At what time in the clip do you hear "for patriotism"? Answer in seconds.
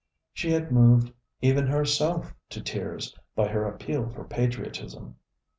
4.09-5.17